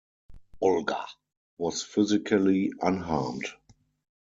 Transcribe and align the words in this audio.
Olga 0.63 1.05
was 1.59 1.83
physically 1.83 2.73
unharmed. 2.81 3.45